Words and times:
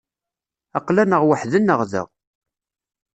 Aql-aneɣ 0.77 1.21
weḥd-neɣ 1.27 1.79
da. 1.91 2.03